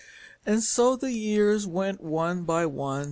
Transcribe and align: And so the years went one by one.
And 0.47 0.63
so 0.63 0.95
the 0.95 1.11
years 1.11 1.67
went 1.67 2.01
one 2.01 2.41
by 2.43 2.65
one. 2.65 2.99